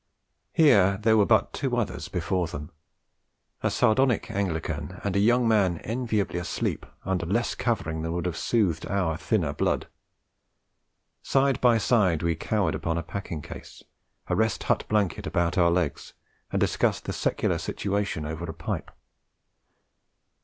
[0.51, 2.71] Here there were but other two before them:
[3.61, 8.35] a sardonic Anglican, and a young man enviably asleep under less covering than would have
[8.35, 9.85] soothed our thinner blood.
[11.21, 13.83] Side by side we cowered upon a packing case,
[14.25, 16.13] a Rest Hut blanket about our legs,
[16.51, 18.89] and discussed the secular situation over a pipe.